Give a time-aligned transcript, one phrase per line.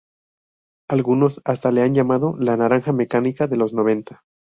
[0.89, 4.23] Algunos hasta le han llamado "La Naranja Mecánica de los noventa".